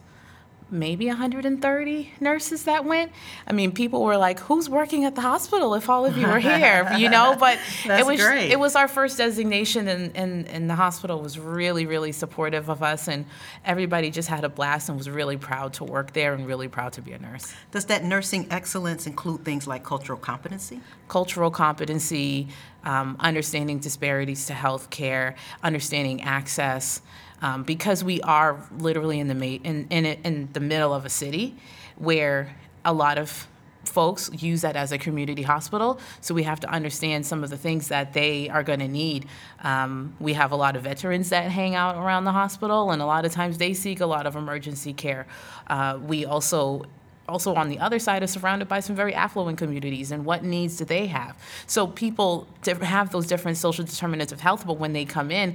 Maybe 0.70 1.06
130 1.06 2.10
nurses 2.20 2.64
that 2.64 2.84
went. 2.84 3.12
I 3.46 3.52
mean, 3.52 3.70
people 3.72 4.02
were 4.02 4.16
like, 4.16 4.40
"Who's 4.40 4.68
working 4.68 5.04
at 5.04 5.14
the 5.14 5.20
hospital 5.20 5.74
if 5.74 5.88
all 5.88 6.04
of 6.04 6.18
you 6.18 6.26
are 6.26 6.40
here?" 6.40 6.92
you 6.98 7.08
know. 7.08 7.36
But 7.38 7.58
it 7.84 8.04
was 8.04 8.20
great. 8.20 8.50
it 8.50 8.58
was 8.58 8.74
our 8.74 8.88
first 8.88 9.18
designation, 9.18 9.86
and, 9.86 10.16
and 10.16 10.48
and 10.48 10.68
the 10.68 10.74
hospital 10.74 11.20
was 11.20 11.38
really 11.38 11.86
really 11.86 12.12
supportive 12.12 12.68
of 12.68 12.82
us, 12.82 13.06
and 13.06 13.26
everybody 13.64 14.10
just 14.10 14.28
had 14.28 14.42
a 14.42 14.48
blast 14.48 14.88
and 14.88 14.98
was 14.98 15.08
really 15.08 15.36
proud 15.36 15.72
to 15.74 15.84
work 15.84 16.12
there 16.12 16.34
and 16.34 16.46
really 16.46 16.68
proud 16.68 16.92
to 16.94 17.02
be 17.02 17.12
a 17.12 17.18
nurse. 17.18 17.54
Does 17.70 17.84
that 17.86 18.04
nursing 18.04 18.48
excellence 18.50 19.06
include 19.06 19.44
things 19.44 19.66
like 19.66 19.84
cultural 19.84 20.18
competency? 20.18 20.80
cultural 21.08 21.50
competency, 21.50 22.48
um, 22.84 23.16
understanding 23.20 23.78
disparities 23.78 24.46
to 24.46 24.54
health 24.54 24.90
care, 24.90 25.34
understanding 25.62 26.22
access, 26.22 27.00
um, 27.42 27.62
because 27.62 28.02
we 28.02 28.20
are 28.22 28.60
literally 28.78 29.20
in 29.20 29.28
the 29.28 29.34
ma- 29.34 29.62
in, 29.64 29.86
in, 29.90 30.06
in 30.06 30.48
the 30.52 30.60
middle 30.60 30.94
of 30.94 31.04
a 31.04 31.10
city 31.10 31.56
where 31.96 32.56
a 32.84 32.92
lot 32.92 33.18
of 33.18 33.46
folks 33.88 34.30
use 34.32 34.62
that 34.62 34.76
as 34.76 34.92
a 34.92 34.98
community 34.98 35.42
hospital. 35.42 35.98
So 36.20 36.34
we 36.34 36.42
have 36.42 36.60
to 36.60 36.68
understand 36.68 37.24
some 37.24 37.44
of 37.44 37.50
the 37.50 37.56
things 37.56 37.88
that 37.88 38.12
they 38.12 38.48
are 38.48 38.62
going 38.62 38.80
to 38.80 38.88
need. 38.88 39.26
Um, 39.62 40.14
we 40.20 40.32
have 40.34 40.52
a 40.52 40.56
lot 40.56 40.76
of 40.76 40.82
veterans 40.82 41.30
that 41.30 41.50
hang 41.50 41.74
out 41.74 41.96
around 41.96 42.24
the 42.24 42.32
hospital, 42.32 42.90
and 42.90 43.00
a 43.00 43.06
lot 43.06 43.24
of 43.24 43.32
times 43.32 43.58
they 43.58 43.74
seek 43.74 44.00
a 44.00 44.06
lot 44.06 44.26
of 44.26 44.36
emergency 44.36 44.92
care. 44.92 45.26
Uh, 45.66 45.98
we 46.02 46.24
also 46.24 46.84
also 47.28 47.54
on 47.56 47.68
the 47.68 47.80
other 47.80 47.98
side 47.98 48.22
are 48.22 48.28
surrounded 48.28 48.68
by 48.68 48.78
some 48.78 48.94
very 48.94 49.12
affluent 49.12 49.58
communities 49.58 50.12
and 50.12 50.24
what 50.24 50.44
needs 50.44 50.76
do 50.76 50.84
they 50.84 51.08
have 51.08 51.36
so 51.66 51.88
people 51.88 52.46
have 52.82 53.10
those 53.10 53.26
different 53.26 53.56
social 53.56 53.84
determinants 53.84 54.32
of 54.32 54.38
health 54.38 54.64
but 54.64 54.74
when 54.78 54.92
they 54.92 55.04
come 55.04 55.32
in 55.32 55.52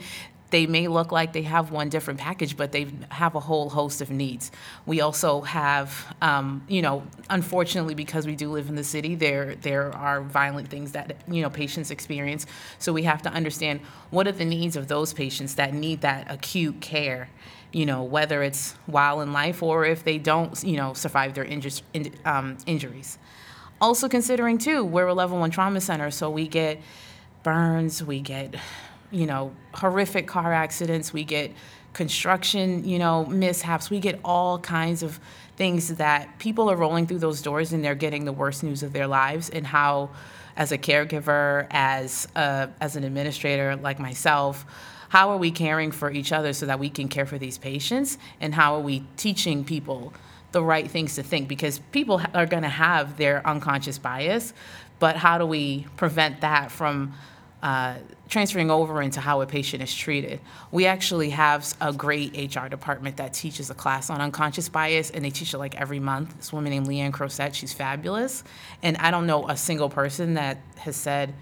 they 0.51 0.67
may 0.67 0.88
look 0.88 1.12
like 1.12 1.34
they 1.34 1.41
have 1.41 1.72
one 1.72 1.89
different 1.89 2.20
package, 2.20 2.55
but 2.55 2.72
they 2.72 2.88
have 3.10 3.36
a 3.36 3.39
whole 3.39 3.70
host 3.70 4.01
of 4.01 4.12
needs. 4.12 4.51
We 4.86 5.01
also 5.01 5.41
have, 5.41 6.15
um, 6.22 6.63
you 6.67 6.81
know, 6.81 7.03
unfortunately, 7.29 7.96
because 7.96 8.27
we 8.27 8.36
do 8.36 8.51
live 8.51 8.70
in 8.70 8.75
the 8.75 8.84
city, 8.84 9.15
there 9.15 9.55
there 9.55 9.91
are 9.96 10.22
violent 10.22 10.67
things 10.67 10.91
that 10.91 11.15
you 11.27 11.41
know 11.41 11.50
patients 11.50 11.89
experience. 11.89 12.46
So 12.77 12.93
we 12.93 13.03
have 13.03 13.22
to 13.24 13.29
understand 13.29 13.81
what 14.12 14.27
are 14.27 14.34
the 14.34 14.46
needs 14.46 14.75
of 14.75 14.88
those 14.88 15.13
patients 15.13 15.55
that 15.55 15.74
need 15.74 16.01
that 16.01 16.31
acute 16.31 16.81
care 16.81 17.29
you 17.74 17.86
know, 17.86 18.03
whether 18.03 18.43
it's 18.43 18.74
while 18.86 19.22
in 19.22 19.31
life 19.31 19.63
or 19.63 19.86
if 19.86 20.03
they 20.03 20.17
don't, 20.17 20.62
you 20.63 20.75
know, 20.75 20.93
survive 20.93 21.34
their 21.34 21.48
um, 22.25 22.58
injuries. 22.65 23.17
Also 23.79 24.10
considering 24.10 24.58
too, 24.58 24.84
we're 24.84 25.08
a 25.08 25.13
level 25.13 25.39
one 25.39 25.51
trauma 25.51 25.81
center, 25.81 26.12
so 26.12 26.29
we 26.29 26.48
get 26.48 26.81
burns, 27.43 28.03
we 28.03 28.20
get, 28.20 28.55
you 29.12 29.25
know, 29.25 29.53
horrific 29.74 30.27
car 30.27 30.53
accidents, 30.53 31.13
we 31.13 31.24
get 31.24 31.51
construction, 31.94 32.88
you 32.88 32.98
know, 32.98 33.25
mishaps, 33.25 33.89
we 33.89 34.00
get 34.00 34.20
all 34.24 34.60
kinds 34.60 35.03
of 35.03 35.20
things 35.58 35.89
that 35.96 36.39
people 36.39 36.72
are 36.72 36.75
rolling 36.75 37.06
through 37.06 37.20
those 37.20 37.41
doors 37.41 37.74
and 37.74 37.84
they're 37.84 37.96
getting 37.96 38.25
the 38.25 38.32
worst 38.32 38.63
news 38.63 38.84
of 38.84 38.94
their 38.94 39.08
lives. 39.08 39.50
And 39.50 39.68
how 39.68 40.10
as 40.56 40.72
a 40.72 40.77
caregiver, 40.77 41.68
as 41.70 42.27
a, 42.36 42.70
as 42.80 42.96
an 42.96 43.03
administrator 43.03 43.75
like 43.75 44.00
myself, 44.00 44.65
how 45.10 45.30
are 45.32 45.38
we 45.38 45.51
caring 45.51 45.91
for 45.91 46.10
each 46.10 46.32
other 46.32 46.53
so 46.53 46.65
that 46.65 46.80
we 46.80 46.89
can 46.89 47.10
care 47.10 47.25
for 47.25 47.38
these 47.38 47.58
patients? 47.58 48.18
And 48.39 48.56
how 48.56 48.75
are 48.75 48.82
we 48.82 49.03
teaching 49.18 49.65
people 49.65 50.13
the 50.53 50.63
right 50.63 50.89
things 50.89 51.15
to 51.15 51.24
think? 51.24 51.50
Because 51.50 51.80
people 51.91 52.22
are 52.34 52.46
going 52.46 52.63
to 52.63 52.70
have 52.70 53.18
their 53.18 53.46
unconscious 53.46 53.98
bias 53.98 54.53
but 55.01 55.15
how 55.15 55.39
do 55.39 55.48
we 55.48 55.88
prevent 55.98 56.41
that 56.41 56.72
from 56.72 57.13
uh, 57.63 57.96
transferring 58.31 58.71
over 58.71 59.01
into 59.01 59.19
how 59.19 59.41
a 59.41 59.45
patient 59.45 59.83
is 59.83 59.93
treated. 59.93 60.39
We 60.71 60.85
actually 60.85 61.31
have 61.31 61.71
a 61.81 61.91
great 61.91 62.55
HR 62.55 62.69
department 62.69 63.17
that 63.17 63.33
teaches 63.33 63.69
a 63.69 63.73
class 63.73 64.09
on 64.09 64.21
unconscious 64.21 64.69
bias, 64.69 65.09
and 65.09 65.23
they 65.23 65.29
teach 65.29 65.53
it 65.53 65.57
like 65.57 65.75
every 65.75 66.00
month. 66.00 66.38
This 66.38 66.53
woman 66.53 66.71
named 66.71 66.88
Leanne 66.88 67.11
Crosette, 67.11 67.53
she's 67.53 67.73
fabulous. 67.73 68.45
And 68.81 68.95
I 68.97 69.11
don't 69.11 69.27
know 69.27 69.50
a 69.50 69.57
single 69.57 69.89
person 69.89 70.35
that 70.35 70.59
has 70.77 70.95
said, 70.95 71.33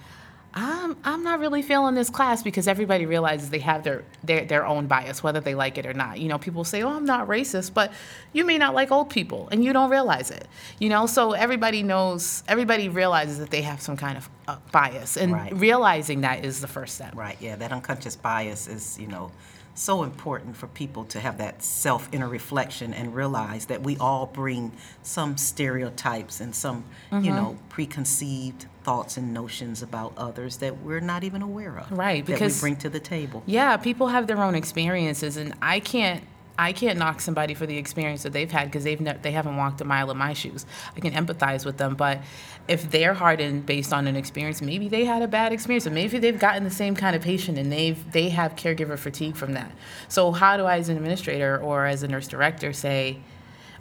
I'm, 0.53 0.97
I'm 1.03 1.23
not 1.23 1.39
really 1.39 1.61
feeling 1.61 1.93
this 1.95 2.09
class 2.09 2.41
because 2.41 2.67
everybody 2.67 3.05
realizes 3.05 3.49
they 3.51 3.59
have 3.59 3.83
their, 3.83 4.03
their, 4.23 4.45
their 4.45 4.65
own 4.65 4.87
bias, 4.87 5.21
whether 5.21 5.39
they 5.39 5.53
like 5.53 5.77
it 5.77 5.85
or 5.85 5.93
not. 5.93 6.19
You 6.19 6.27
know, 6.27 6.39
people 6.39 6.63
say, 6.63 6.81
oh, 6.81 6.89
I'm 6.89 7.05
not 7.05 7.27
racist, 7.27 7.73
but 7.73 7.93
you 8.33 8.43
may 8.45 8.57
not 8.57 8.73
like 8.73 8.91
old 8.91 9.09
people 9.11 9.47
and 9.51 9.63
you 9.63 9.73
don't 9.73 9.91
realize 9.91 10.31
it. 10.31 10.47
You 10.79 10.89
know, 10.89 11.05
so 11.05 11.33
everybody 11.33 11.83
knows, 11.83 12.43
everybody 12.47 12.89
realizes 12.89 13.37
that 13.37 13.51
they 13.51 13.61
have 13.61 13.79
some 13.79 13.95
kind 13.95 14.17
of 14.17 14.29
uh, 14.47 14.57
bias. 14.71 15.17
And 15.17 15.33
Right. 15.33 15.55
realizing 15.55 16.21
that 16.21 16.43
is 16.43 16.61
the 16.61 16.67
first 16.67 16.95
step. 16.95 17.15
Right, 17.15 17.37
yeah, 17.39 17.55
that 17.57 17.71
unconscious 17.71 18.15
bias 18.15 18.67
is, 18.67 18.97
you 18.99 19.07
know, 19.07 19.31
so 19.75 20.03
important 20.03 20.55
for 20.57 20.67
people 20.67 21.05
to 21.05 21.19
have 21.19 21.37
that 21.37 21.63
self 21.63 22.09
inner 22.11 22.27
reflection 22.27 22.93
and 22.93 23.15
realize 23.15 23.65
that 23.67 23.81
we 23.81 23.97
all 23.97 24.25
bring 24.25 24.71
some 25.03 25.37
stereotypes 25.37 26.39
and 26.39 26.53
some, 26.55 26.83
Mm-hmm. 27.11 27.25
you 27.25 27.31
know, 27.31 27.57
preconceived 27.69 28.65
thoughts 28.83 29.17
and 29.17 29.33
notions 29.33 29.81
about 29.81 30.13
others 30.17 30.57
that 30.57 30.81
we're 30.81 30.99
not 30.99 31.23
even 31.23 31.41
aware 31.41 31.77
of. 31.79 31.91
Right, 31.91 32.25
That 32.25 32.39
we 32.39 32.51
bring 32.59 32.75
to 32.77 32.89
the 32.89 32.99
table. 32.99 33.43
Yeah, 33.45 33.77
people 33.77 34.07
have 34.07 34.27
their 34.27 34.41
own 34.41 34.55
experiences, 34.55 35.37
and 35.37 35.53
I 35.61 35.79
can't. 35.79 36.23
I 36.59 36.73
can't 36.73 36.99
knock 36.99 37.21
somebody 37.21 37.53
for 37.53 37.65
the 37.65 37.77
experience 37.77 38.23
that 38.23 38.33
they've 38.33 38.51
had 38.51 38.65
because 38.65 38.83
they've 38.83 38.99
ne- 38.99 39.17
they 39.21 39.31
haven't 39.31 39.55
walked 39.55 39.79
a 39.79 39.85
mile 39.85 40.11
in 40.11 40.17
my 40.17 40.33
shoes. 40.33 40.65
I 40.93 40.99
can 40.99 41.13
empathize 41.13 41.65
with 41.65 41.77
them, 41.77 41.95
but 41.95 42.19
if 42.67 42.91
they're 42.91 43.13
hardened 43.13 43.65
based 43.65 43.93
on 43.93 44.07
an 44.07 44.17
experience, 44.17 44.61
maybe 44.61 44.89
they 44.89 45.05
had 45.05 45.21
a 45.21 45.27
bad 45.27 45.53
experience, 45.53 45.87
or 45.87 45.91
maybe 45.91 46.19
they've 46.19 46.37
gotten 46.37 46.65
the 46.65 46.69
same 46.69 46.95
kind 46.95 47.15
of 47.15 47.21
patient 47.21 47.57
and 47.57 47.71
they've 47.71 48.11
they 48.11 48.27
have 48.27 48.57
caregiver 48.57 48.99
fatigue 48.99 49.37
from 49.37 49.53
that. 49.53 49.71
So 50.09 50.33
how 50.33 50.57
do 50.57 50.65
I, 50.65 50.79
as 50.79 50.89
an 50.89 50.97
administrator 50.97 51.57
or 51.57 51.85
as 51.85 52.03
a 52.03 52.09
nurse 52.09 52.27
director, 52.27 52.73
say, 52.73 53.19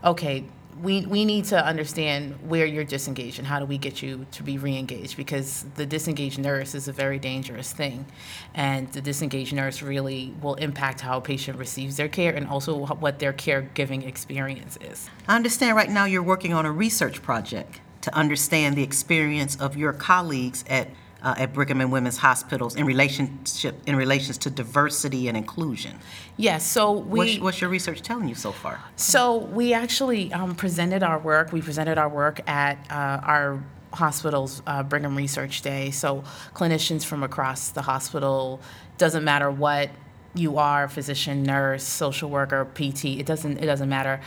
okay, 0.04 0.44
we, 0.82 1.06
we 1.06 1.24
need 1.24 1.44
to 1.46 1.64
understand 1.64 2.34
where 2.48 2.66
you're 2.66 2.84
disengaged 2.84 3.38
and 3.38 3.46
how 3.46 3.58
do 3.58 3.64
we 3.64 3.78
get 3.78 4.02
you 4.02 4.26
to 4.32 4.42
be 4.42 4.58
re-engaged 4.58 5.16
because 5.16 5.64
the 5.74 5.86
disengaged 5.86 6.38
nurse 6.38 6.74
is 6.74 6.88
a 6.88 6.92
very 6.92 7.18
dangerous 7.18 7.72
thing. 7.72 8.06
And 8.54 8.90
the 8.92 9.00
disengaged 9.00 9.52
nurse 9.52 9.82
really 9.82 10.34
will 10.40 10.54
impact 10.54 11.00
how 11.00 11.18
a 11.18 11.20
patient 11.20 11.58
receives 11.58 11.96
their 11.96 12.08
care 12.08 12.34
and 12.34 12.46
also 12.46 12.86
what 12.86 13.18
their 13.18 13.32
caregiving 13.32 14.06
experience 14.06 14.78
is. 14.80 15.10
I 15.26 15.36
understand 15.36 15.76
right 15.76 15.90
now 15.90 16.04
you're 16.04 16.22
working 16.22 16.52
on 16.52 16.66
a 16.66 16.72
research 16.72 17.22
project 17.22 17.80
to 18.02 18.14
understand 18.14 18.76
the 18.76 18.82
experience 18.82 19.56
of 19.56 19.76
your 19.76 19.92
colleagues 19.92 20.64
at, 20.68 20.88
uh, 21.22 21.34
at 21.38 21.52
Brigham 21.52 21.80
and 21.80 21.90
Women's 21.90 22.18
Hospitals 22.18 22.76
in 22.76 22.84
relationship 22.86 23.76
in 23.86 23.96
relations 23.96 24.38
to 24.38 24.50
diversity 24.50 25.28
and 25.28 25.36
inclusion. 25.36 25.98
yes 26.36 26.66
so 26.66 26.92
we 26.92 27.18
What's, 27.18 27.38
what's 27.38 27.60
your 27.60 27.70
research 27.70 28.02
telling 28.02 28.28
you 28.28 28.34
so 28.34 28.52
far? 28.52 28.80
So 28.96 29.38
we 29.38 29.72
actually 29.72 30.32
um, 30.32 30.54
presented 30.54 31.02
our 31.02 31.18
work. 31.18 31.52
We 31.52 31.62
presented 31.62 31.98
our 31.98 32.08
work 32.08 32.40
at 32.48 32.78
uh, 32.90 33.20
our 33.22 33.62
hospital's 33.92 34.62
uh, 34.66 34.82
Brigham 34.82 35.16
Research 35.16 35.62
Day. 35.62 35.90
So 35.90 36.24
clinicians 36.54 37.04
from 37.04 37.22
across 37.22 37.70
the 37.70 37.82
hospital, 37.82 38.60
doesn't 38.98 39.24
matter 39.24 39.50
what 39.50 39.90
you 40.34 40.58
are, 40.58 40.88
physician, 40.88 41.42
nurse, 41.42 41.82
social 41.82 42.30
worker, 42.30 42.66
PT, 42.74 43.06
it 43.06 43.26
doesn't 43.26 43.58
it 43.58 43.66
doesn't 43.66 43.88
matter. 43.88 44.20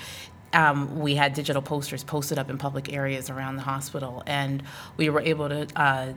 Um, 0.53 0.99
we 0.99 1.15
had 1.15 1.33
digital 1.33 1.61
posters 1.61 2.03
posted 2.03 2.37
up 2.37 2.49
in 2.49 2.57
public 2.57 2.91
areas 2.91 3.29
around 3.29 3.55
the 3.55 3.61
hospital, 3.61 4.21
and 4.25 4.63
we 4.97 5.09
were 5.09 5.21
able 5.21 5.47
to 5.47 5.67
uh, 5.77 6.13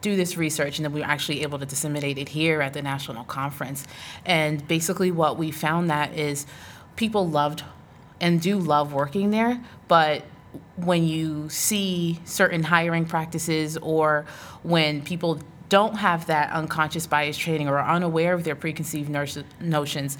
do 0.00 0.16
this 0.16 0.36
research 0.36 0.78
and 0.78 0.84
then 0.84 0.92
we 0.92 1.00
were 1.00 1.06
actually 1.06 1.42
able 1.42 1.58
to 1.58 1.66
disseminate 1.66 2.18
it 2.18 2.28
here 2.28 2.60
at 2.60 2.74
the 2.74 2.82
national 2.82 3.24
conference. 3.24 3.86
And 4.24 4.66
basically 4.68 5.10
what 5.10 5.38
we 5.38 5.50
found 5.50 5.88
that 5.90 6.16
is 6.16 6.46
people 6.96 7.26
loved 7.26 7.64
and 8.20 8.40
do 8.40 8.58
love 8.58 8.92
working 8.92 9.30
there 9.30 9.60
but 9.88 10.24
when 10.76 11.04
you 11.04 11.48
see 11.48 12.20
certain 12.24 12.62
hiring 12.62 13.04
practices 13.04 13.76
or 13.78 14.24
when 14.62 15.02
people 15.02 15.40
don't 15.68 15.96
have 15.96 16.26
that 16.26 16.52
unconscious 16.52 17.06
bias 17.06 17.36
training 17.36 17.68
or 17.68 17.78
are 17.78 17.94
unaware 17.94 18.34
of 18.34 18.44
their 18.44 18.54
preconceived 18.54 19.10
notions 19.60 20.18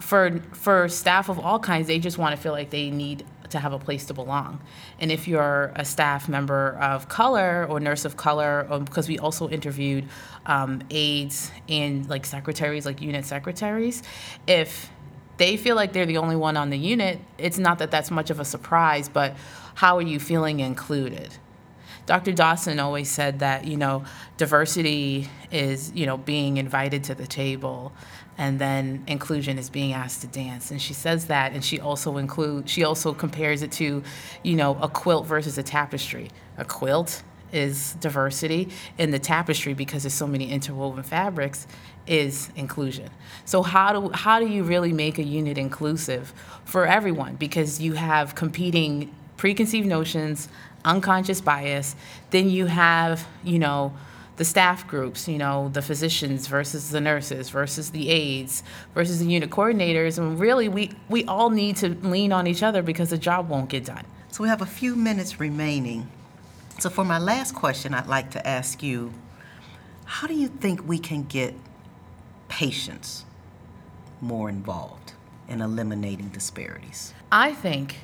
for 0.00 0.38
for 0.52 0.88
staff 0.88 1.28
of 1.28 1.38
all 1.40 1.58
kinds 1.58 1.86
they 1.86 1.98
just 1.98 2.18
want 2.18 2.34
to 2.36 2.40
feel 2.40 2.52
like 2.52 2.70
they 2.70 2.90
need 2.90 3.24
to 3.52 3.58
have 3.58 3.72
a 3.72 3.78
place 3.78 4.04
to 4.06 4.14
belong. 4.14 4.60
And 4.98 5.10
if 5.10 5.26
you're 5.26 5.72
a 5.76 5.84
staff 5.84 6.28
member 6.28 6.76
of 6.80 7.08
color 7.08 7.66
or 7.68 7.80
nurse 7.80 8.04
of 8.04 8.16
color, 8.16 8.66
or, 8.68 8.80
because 8.80 9.08
we 9.08 9.18
also 9.18 9.48
interviewed 9.48 10.08
um, 10.46 10.82
aides 10.90 11.50
and 11.68 12.08
like 12.08 12.26
secretaries, 12.26 12.84
like 12.84 13.00
unit 13.00 13.24
secretaries, 13.24 14.02
if 14.46 14.90
they 15.38 15.56
feel 15.56 15.76
like 15.76 15.92
they're 15.92 16.06
the 16.06 16.18
only 16.18 16.36
one 16.36 16.56
on 16.56 16.70
the 16.70 16.78
unit, 16.78 17.18
it's 17.38 17.58
not 17.58 17.78
that 17.78 17.90
that's 17.90 18.10
much 18.10 18.30
of 18.30 18.40
a 18.40 18.44
surprise, 18.44 19.08
but 19.08 19.34
how 19.74 19.96
are 19.96 20.02
you 20.02 20.20
feeling 20.20 20.60
included? 20.60 21.32
Dr. 22.06 22.32
Dawson 22.32 22.80
always 22.80 23.10
said 23.10 23.38
that, 23.38 23.64
you 23.64 23.76
know, 23.76 24.04
diversity 24.36 25.28
is, 25.50 25.92
you 25.92 26.06
know, 26.06 26.16
being 26.16 26.56
invited 26.56 27.04
to 27.04 27.14
the 27.14 27.26
table 27.26 27.92
and 28.38 28.58
then 28.58 29.04
inclusion 29.06 29.58
is 29.58 29.70
being 29.70 29.92
asked 29.92 30.22
to 30.22 30.26
dance. 30.26 30.70
And 30.70 30.80
she 30.80 30.94
says 30.94 31.26
that 31.26 31.52
and 31.52 31.64
she 31.64 31.78
also 31.78 32.16
include 32.16 32.68
she 32.68 32.84
also 32.84 33.12
compares 33.12 33.62
it 33.62 33.72
to, 33.72 34.02
you 34.42 34.56
know, 34.56 34.76
a 34.80 34.88
quilt 34.88 35.26
versus 35.26 35.58
a 35.58 35.62
tapestry. 35.62 36.28
A 36.58 36.64
quilt 36.64 37.22
is 37.52 37.94
diversity 38.00 38.70
and 38.98 39.12
the 39.12 39.18
tapestry 39.18 39.74
because 39.74 40.04
there's 40.04 40.14
so 40.14 40.26
many 40.26 40.50
interwoven 40.50 41.02
fabrics 41.02 41.66
is 42.06 42.50
inclusion. 42.56 43.10
So 43.44 43.62
how 43.62 43.92
do 43.92 44.10
how 44.12 44.40
do 44.40 44.48
you 44.48 44.64
really 44.64 44.92
make 44.92 45.18
a 45.18 45.22
unit 45.22 45.58
inclusive 45.58 46.32
for 46.64 46.86
everyone 46.86 47.36
because 47.36 47.80
you 47.80 47.92
have 47.92 48.34
competing 48.34 49.14
preconceived 49.36 49.86
notions, 49.86 50.48
unconscious 50.84 51.40
bias, 51.40 51.96
then 52.30 52.48
you 52.48 52.66
have, 52.66 53.26
you 53.44 53.58
know, 53.58 53.92
the 54.36 54.44
staff 54.44 54.86
groups, 54.88 55.28
you 55.28 55.38
know, 55.38 55.68
the 55.72 55.82
physicians 55.82 56.46
versus 56.46 56.90
the 56.90 57.00
nurses 57.00 57.50
versus 57.50 57.90
the 57.90 58.08
aides 58.08 58.62
versus 58.94 59.18
the 59.18 59.26
unit 59.26 59.50
coordinators 59.50 60.18
and 60.18 60.40
really 60.40 60.68
we 60.68 60.90
we 61.08 61.24
all 61.26 61.50
need 61.50 61.76
to 61.76 61.90
lean 62.02 62.32
on 62.32 62.46
each 62.46 62.62
other 62.62 62.82
because 62.82 63.10
the 63.10 63.18
job 63.18 63.48
won't 63.48 63.68
get 63.68 63.84
done. 63.84 64.04
So 64.30 64.42
we 64.42 64.48
have 64.48 64.62
a 64.62 64.66
few 64.66 64.96
minutes 64.96 65.38
remaining. 65.38 66.10
So 66.78 66.88
for 66.88 67.04
my 67.04 67.18
last 67.18 67.54
question, 67.54 67.92
I'd 67.92 68.06
like 68.06 68.30
to 68.30 68.46
ask 68.46 68.82
you, 68.82 69.12
how 70.04 70.26
do 70.26 70.34
you 70.34 70.48
think 70.48 70.88
we 70.88 70.98
can 70.98 71.24
get 71.24 71.54
patients 72.48 73.24
more 74.20 74.48
involved 74.48 75.12
in 75.48 75.60
eliminating 75.60 76.28
disparities? 76.28 77.12
I 77.30 77.52
think 77.52 77.96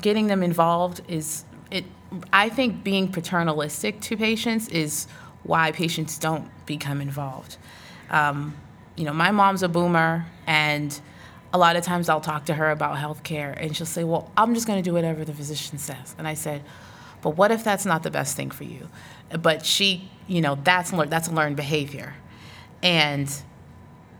getting 0.00 0.26
them 0.26 0.42
involved 0.42 1.00
is 1.08 1.44
it 1.70 1.84
I 2.32 2.48
think 2.48 2.84
being 2.84 3.10
paternalistic 3.10 4.00
to 4.02 4.16
patients 4.16 4.68
is 4.68 5.06
why 5.42 5.72
patients 5.72 6.18
don't 6.18 6.48
become 6.66 7.00
involved. 7.00 7.56
Um, 8.10 8.56
you 8.96 9.04
know, 9.04 9.12
my 9.12 9.30
mom's 9.30 9.62
a 9.62 9.68
boomer 9.68 10.26
and 10.46 10.98
a 11.52 11.58
lot 11.58 11.76
of 11.76 11.84
times 11.84 12.08
I'll 12.08 12.20
talk 12.20 12.46
to 12.46 12.54
her 12.54 12.70
about 12.70 12.96
healthcare 12.96 13.54
and 13.60 13.76
she'll 13.76 13.86
say, 13.86 14.04
"Well, 14.04 14.30
I'm 14.36 14.54
just 14.54 14.66
going 14.66 14.82
to 14.82 14.88
do 14.88 14.94
whatever 14.94 15.24
the 15.24 15.32
physician 15.32 15.78
says." 15.78 16.14
And 16.18 16.26
I 16.26 16.34
said, 16.34 16.62
"But 17.22 17.30
what 17.30 17.50
if 17.50 17.64
that's 17.64 17.86
not 17.86 18.02
the 18.02 18.10
best 18.10 18.36
thing 18.36 18.50
for 18.50 18.64
you?" 18.64 18.88
But 19.40 19.64
she, 19.64 20.10
you 20.26 20.40
know, 20.40 20.58
that's 20.62 20.92
lear- 20.92 21.06
that's 21.06 21.30
learned 21.30 21.56
behavior. 21.56 22.14
And 22.82 23.32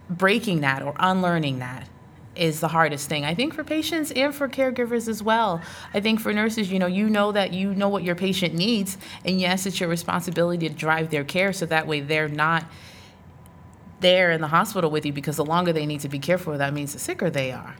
breaking 0.09 0.61
that 0.61 0.83
or 0.83 0.95
unlearning 0.99 1.59
that 1.61 1.89
is 2.37 2.61
the 2.61 2.69
hardest 2.69 3.09
thing. 3.09 3.25
I 3.25 3.35
think 3.35 3.55
for 3.55 3.65
patients 3.65 4.11
and 4.11 4.35
for 4.35 4.49
caregivers 4.49 5.09
as 5.09 5.23
well. 5.23 5.61
I 5.93 6.01
think 6.01 6.21
for 6.21 6.33
nurses, 6.33 6.71
you 6.71 6.79
know, 6.79 6.87
you 6.87 7.09
know 7.09 7.33
that 7.33 7.53
you 7.53 7.75
know 7.75 7.89
what 7.89 8.03
your 8.03 8.15
patient 8.15 8.55
needs, 8.55 8.99
and 9.25 9.41
yes, 9.41 9.67
it's 9.67 9.81
your 9.81 9.89
responsibility 9.89 10.69
to 10.69 10.75
drive 10.75 11.11
their 11.11 11.25
care 11.25 11.53
so 11.53 11.67
that 11.67 11.87
way 11.87 12.01
they're 12.01 12.29
not 12.29 12.65
there 14.01 14.33
in 14.33 14.41
the 14.41 14.49
hospital 14.49 14.91
with 14.91 15.07
you 15.07 15.13
because 15.13 15.37
the 15.37 15.45
longer 15.45 15.73
they 15.73 15.87
need 15.87 16.01
to 16.01 16.09
be 16.09 16.19
cared 16.19 16.41
for, 16.41 16.59
that 16.59 16.75
means 16.75 16.93
the 16.93 16.99
sicker 16.99 17.31
they 17.31 17.53
are. 17.53 17.75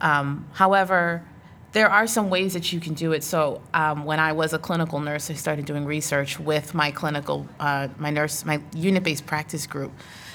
Um, 0.00 0.46
however, 0.52 1.24
there 1.72 1.88
are 1.88 2.06
some 2.06 2.28
ways 2.28 2.52
that 2.52 2.72
you 2.72 2.80
can 2.80 2.92
do 2.94 3.12
it. 3.12 3.24
So 3.24 3.62
um, 3.72 4.04
when 4.04 4.20
I 4.20 4.32
was 4.32 4.52
a 4.52 4.58
clinical 4.58 5.00
nurse, 5.00 5.30
I 5.30 5.34
started 5.34 5.64
doing 5.64 5.86
research 5.86 6.38
with 6.38 6.74
my 6.74 6.90
clinical, 6.90 7.46
uh, 7.58 7.88
my 7.96 8.10
nurse, 8.10 8.44
my 8.44 8.60
unit-based 8.74 9.24
practice 9.24 9.66
group 9.66 9.92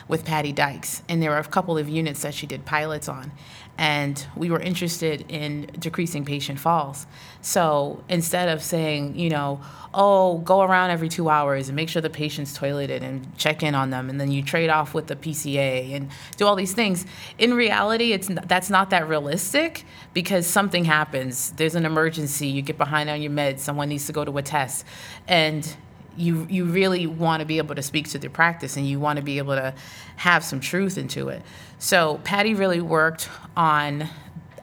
with 0.08 0.26
Patty 0.26 0.52
Dykes, 0.54 1.04
and 1.10 1.22
there 1.22 1.32
were 1.32 1.38
a 1.38 1.44
couple 1.44 1.78
of 1.78 1.90
units 1.90 2.22
that 2.22 2.34
she 2.34 2.48
did 2.48 2.66
pilots 2.66 3.10
on, 3.10 3.32
and 3.78 4.26
we 4.36 4.50
were 4.50 4.60
interested 4.60 5.26
in 5.30 5.68
decreasing 5.78 6.26
patient 6.26 6.60
falls. 6.60 7.06
So 7.42 8.04
instead 8.10 8.50
of 8.50 8.64
saying, 8.64 9.18
you 9.20 9.30
know, 9.30 9.62
oh, 9.94 10.40
go 10.40 10.62
around 10.62 10.92
every 10.92 11.10
two 11.10 11.30
hours 11.30 11.70
and 11.70 11.76
make 11.76 11.90
sure 11.90 12.02
the 12.02 12.10
patient's 12.10 12.58
toileted 12.58 13.02
and 13.02 13.36
check 13.38 13.64
in 13.64 13.76
on 13.76 13.90
them, 13.90 14.10
and 14.10 14.20
then 14.20 14.32
you 14.32 14.42
trade 14.42 14.70
off 14.70 14.94
with 14.94 15.08
the 15.08 15.16
PCA 15.16 15.94
and 15.94 16.10
do 16.38 16.46
all 16.46 16.56
these 16.56 16.74
things. 16.74 17.06
In 17.38 17.54
reality, 17.54 18.14
it's 18.14 18.28
that's 18.46 18.70
not 18.70 18.90
that 18.92 19.08
realistic 19.08 19.84
because 20.14 20.48
something 20.48 20.86
happens. 20.86 21.52
There's 21.52 21.76
an 21.76 21.86
emergency. 21.86 22.48
You 22.48 22.62
get 22.62 22.78
behind 22.78 23.10
on 23.10 23.22
your 23.22 23.32
meds. 23.32 23.60
Someone 23.60 23.90
needs 23.90 24.08
to 24.08 24.14
go 24.14 24.24
to 24.24 24.38
a 24.38 24.42
test, 24.42 24.86
and 25.28 25.76
you 26.18 26.46
you 26.50 26.66
really 26.66 27.08
want 27.08 27.42
to 27.42 27.46
be 27.46 27.58
able 27.58 27.76
to 27.76 27.82
speak 27.82 28.10
to 28.10 28.18
the 28.18 28.30
practice 28.30 28.78
and 28.78 28.88
you 28.88 29.00
want 29.00 29.18
to 29.18 29.24
be 29.24 29.38
able 29.38 29.56
to 29.56 29.74
have 30.18 30.44
some 30.44 30.60
truth 30.60 30.98
into 30.98 31.30
it. 31.30 31.42
So 31.80 32.20
Patty 32.24 32.54
really 32.54 32.82
worked 32.82 33.30
on. 33.56 34.10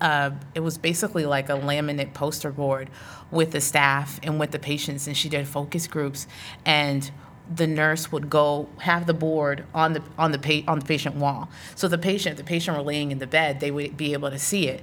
Uh, 0.00 0.32
it 0.54 0.61
was 0.61 0.76
basically 0.76 1.25
like 1.25 1.49
a 1.49 1.52
laminate 1.52 2.12
poster 2.12 2.50
board 2.50 2.90
with 3.30 3.52
the 3.52 3.61
staff 3.61 4.20
and 4.23 4.38
with 4.38 4.50
the 4.50 4.58
patients, 4.58 5.06
and 5.06 5.16
she 5.16 5.28
did 5.28 5.46
focus 5.46 5.87
groups 5.87 6.26
and 6.66 7.11
the 7.52 7.66
nurse 7.66 8.11
would 8.11 8.30
go 8.30 8.68
have 8.78 9.06
the 9.06 9.14
board 9.14 9.64
on 9.75 9.92
the 9.92 10.02
on 10.18 10.32
the 10.32 10.38
pa- 10.38 10.70
on 10.70 10.78
the 10.78 10.84
patient 10.84 11.16
wall. 11.16 11.49
So 11.75 11.88
the 11.88 11.99
patient, 11.99 12.37
the 12.37 12.44
patient 12.44 12.76
were 12.76 12.82
laying 12.82 13.11
in 13.11 13.18
the 13.18 13.26
bed, 13.26 13.61
they 13.61 13.70
would 13.70 13.96
be 13.96 14.12
able 14.12 14.30
to 14.30 14.38
see 14.38 14.68
it, 14.68 14.82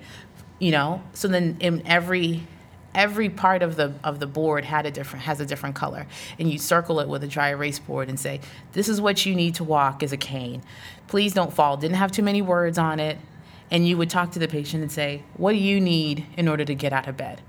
you 0.59 0.71
know. 0.71 1.01
So 1.13 1.27
then 1.27 1.57
in 1.59 1.81
every 1.85 2.43
every 2.93 3.29
part 3.29 3.61
of 3.61 3.75
the 3.75 3.93
of 4.03 4.19
the 4.19 4.27
board 4.27 4.65
had 4.65 4.85
a 4.85 4.91
different 4.91 5.25
has 5.25 5.39
a 5.39 5.45
different 5.45 5.75
color. 5.75 6.07
And 6.39 6.51
you 6.51 6.57
circle 6.57 6.99
it 6.99 7.07
with 7.07 7.23
a 7.23 7.27
dry 7.27 7.49
erase 7.49 7.79
board 7.79 8.09
and 8.09 8.19
say 8.19 8.41
this 8.73 8.89
is 8.89 8.99
what 8.99 9.25
you 9.25 9.35
need 9.35 9.55
to 9.55 9.63
walk 9.63 10.03
as 10.03 10.11
a 10.11 10.17
cane. 10.17 10.61
Please 11.07 11.33
don't 11.33 11.53
fall. 11.53 11.77
Didn't 11.77 11.97
have 11.97 12.11
too 12.11 12.23
many 12.23 12.41
words 12.41 12.77
on 12.77 12.99
it. 12.99 13.17
And 13.69 13.87
you 13.87 13.97
would 13.97 14.09
talk 14.09 14.31
to 14.31 14.39
the 14.39 14.47
patient 14.47 14.81
and 14.81 14.91
say 14.91 15.23
what 15.35 15.53
do 15.53 15.57
you 15.57 15.79
need 15.79 16.25
in 16.37 16.47
order 16.47 16.65
to 16.65 16.75
get 16.75 16.93
out 16.93 17.07
of 17.07 17.17
bed? 17.17 17.41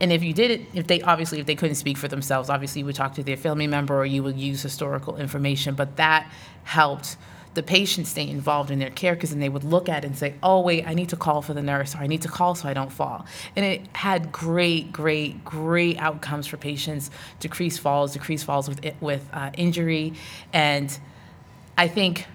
And 0.00 0.12
if 0.12 0.22
you 0.22 0.32
did 0.32 0.50
it 0.50 0.62
if 0.74 0.86
they 0.86 1.00
obviously 1.02 1.40
if 1.40 1.46
they 1.46 1.54
couldn't 1.54 1.76
speak 1.76 1.96
for 1.96 2.08
themselves 2.08 2.48
obviously 2.48 2.80
you 2.80 2.86
would 2.86 2.94
talk 2.94 3.14
to 3.14 3.22
their 3.22 3.36
family 3.36 3.66
member 3.66 3.96
or 3.96 4.06
you 4.06 4.22
would 4.22 4.38
use 4.38 4.62
historical 4.62 5.16
information. 5.16 5.74
But 5.74 5.96
that 5.96 6.30
helped 6.64 7.16
the 7.54 7.62
patients 7.62 8.08
stay 8.08 8.28
involved 8.28 8.70
in 8.70 8.78
their 8.78 8.90
care 8.90 9.14
because 9.14 9.30
then 9.30 9.40
they 9.40 9.48
would 9.48 9.64
look 9.64 9.88
at 9.88 10.04
it 10.04 10.06
and 10.06 10.16
say, 10.16 10.34
oh, 10.42 10.60
wait, 10.60 10.86
I 10.86 10.94
need 10.94 11.10
to 11.10 11.16
call 11.16 11.42
for 11.42 11.52
the 11.52 11.62
nurse 11.62 11.94
or 11.94 11.98
I 11.98 12.06
need 12.06 12.22
to 12.22 12.28
call 12.28 12.54
so 12.54 12.68
I 12.68 12.74
don't 12.74 12.90
fall. 12.92 13.26
And 13.56 13.64
it 13.64 13.82
had 13.94 14.32
great, 14.32 14.92
great, 14.92 15.44
great 15.44 15.98
outcomes 15.98 16.46
for 16.46 16.56
patients 16.56 17.10
decrease 17.40 17.76
falls, 17.78 18.14
decrease 18.14 18.42
falls 18.42 18.68
with, 18.68 18.80
with 19.00 19.28
uh, 19.32 19.50
injury. 19.54 20.14
And 20.52 20.98
I 21.76 21.88
think 21.88 22.26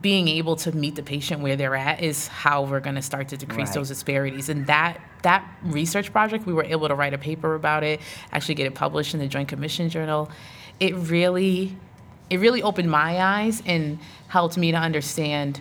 being 0.00 0.26
able 0.26 0.56
to 0.56 0.72
meet 0.72 0.96
the 0.96 1.02
patient 1.04 1.40
where 1.40 1.54
they're 1.54 1.76
at 1.76 2.02
is 2.02 2.26
how 2.26 2.62
we're 2.62 2.80
going 2.80 2.96
to 2.96 3.02
start 3.02 3.28
to 3.28 3.36
decrease 3.36 3.68
Right. 3.68 3.74
those 3.74 3.88
disparities. 3.88 4.48
And 4.48 4.66
that 4.66 5.00
that 5.22 5.48
research 5.62 6.12
project, 6.12 6.46
we 6.46 6.52
were 6.52 6.64
able 6.64 6.88
to 6.88 6.94
write 6.94 7.14
a 7.14 7.18
paper 7.18 7.54
about 7.54 7.82
it, 7.82 8.00
actually 8.32 8.56
get 8.56 8.66
it 8.66 8.74
published 8.74 9.14
in 9.14 9.20
the 9.20 9.28
Joint 9.28 9.48
Commission 9.48 9.88
Journal. 9.88 10.30
It 10.80 10.94
really 10.96 11.76
it 12.34 12.40
really 12.40 12.64
opened 12.64 12.90
my 12.90 13.22
eyes 13.22 13.62
and 13.64 14.00
helped 14.26 14.56
me 14.56 14.72
to 14.72 14.76
understand 14.76 15.60